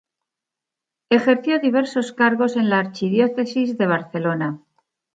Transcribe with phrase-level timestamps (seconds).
[1.11, 4.59] Ejerció diversos cargos en la archidiócesis de Barcelona.